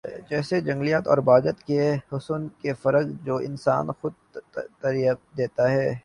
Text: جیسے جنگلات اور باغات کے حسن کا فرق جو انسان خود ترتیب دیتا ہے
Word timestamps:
جیسے 0.29 0.59
جنگلات 0.61 1.07
اور 1.07 1.17
باغات 1.17 1.63
کے 1.63 1.81
حسن 2.13 2.47
کا 2.61 2.73
فرق 2.81 3.07
جو 3.23 3.35
انسان 3.47 3.91
خود 4.01 4.13
ترتیب 4.33 5.37
دیتا 5.37 5.69
ہے 5.71 5.93